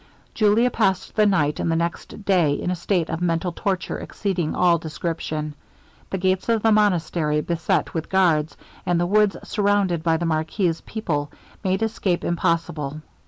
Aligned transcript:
Julia 0.33 0.71
passed 0.71 1.15
the 1.15 1.27
night 1.27 1.59
and 1.59 1.71
the 1.71 1.75
next 1.75 2.25
day 2.25 2.53
in 2.53 2.71
a 2.71 2.75
state 2.75 3.07
of 3.07 3.21
mental 3.21 3.51
torture 3.51 3.99
exceeding 3.99 4.55
all 4.55 4.79
description. 4.79 5.53
The 6.09 6.17
gates 6.17 6.49
of 6.49 6.63
the 6.63 6.71
monastery 6.71 7.39
beset 7.41 7.93
with 7.93 8.09
guards, 8.09 8.57
and 8.83 8.99
the 8.99 9.05
woods 9.05 9.37
surrounded 9.43 10.01
by 10.01 10.17
the 10.17 10.25
marquis's 10.25 10.81
people, 10.81 11.31
made 11.63 11.83
escape 11.83 12.23
impossible. 12.23 13.01